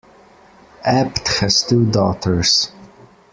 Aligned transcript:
Apt 0.83 1.27
has 1.41 1.63
two 1.63 1.85
daughters. 1.85 2.71